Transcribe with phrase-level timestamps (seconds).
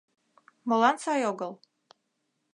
[0.67, 1.51] Молан сай огыл?